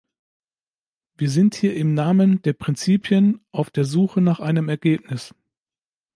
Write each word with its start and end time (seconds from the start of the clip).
Wir 1.15 1.29
sind 1.29 1.53
hier 1.53 1.75
im 1.75 1.93
Namen 1.93 2.41
der 2.41 2.53
Prinzipien 2.53 3.35
und 3.35 3.41
auf 3.51 3.69
der 3.69 3.85
Suche 3.85 4.19
nach 4.19 4.39
einem 4.39 4.67
Ergebnis. 4.67 5.35